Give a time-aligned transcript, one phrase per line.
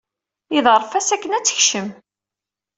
[0.57, 1.87] Iḍerref-as akken ad tekcem.